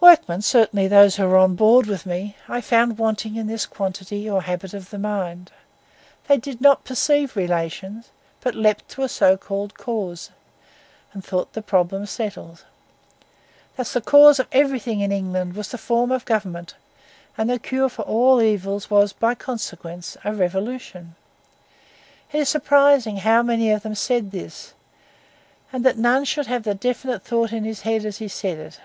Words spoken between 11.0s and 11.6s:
and thought the